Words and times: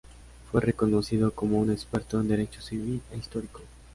Fue 0.51 0.61
reconocido 0.61 1.29
como 1.29 1.59
un 1.59 1.69
experto 1.69 2.19
en 2.19 2.27
Derecho 2.27 2.59
civil 2.59 3.03
e 3.11 3.17
histórico. 3.17 3.61